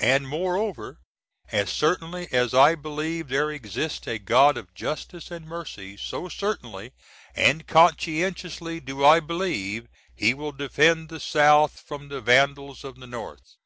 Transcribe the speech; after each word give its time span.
And, 0.00 0.26
moreover, 0.26 1.00
as 1.52 1.68
certainly 1.68 2.32
as 2.32 2.54
I 2.54 2.74
believe 2.76 3.28
there 3.28 3.50
exists 3.50 4.08
a 4.08 4.18
God 4.18 4.56
of 4.56 4.72
Justice 4.72 5.30
& 5.30 5.30
Mercy, 5.30 5.98
so 5.98 6.30
certainly 6.30 6.92
& 7.30 7.66
conscientiously 7.68 8.80
do 8.80 9.04
I 9.04 9.20
believe 9.20 9.88
He 10.14 10.32
will 10.32 10.52
defend 10.52 11.10
the 11.10 11.20
South 11.20 11.78
from 11.78 12.08
the 12.08 12.22
Vandals 12.22 12.84
of 12.84 12.96
the 12.96 13.06
North. 13.06 13.56